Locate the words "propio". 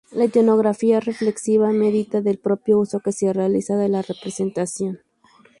2.39-2.79